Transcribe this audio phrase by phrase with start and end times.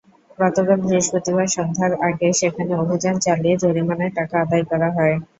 [0.39, 5.15] গতকাল বৃহস্পতিবার সন্ধ্যার আগে সেখানে অভিযান চালিয়ে জরিমানার টাকা আদায় করা হয়।